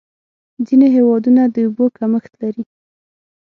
[0.67, 2.63] ځینې هېوادونه د اوبو کمښت لري.